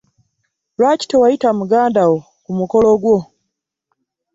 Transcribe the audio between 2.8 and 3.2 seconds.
gwo?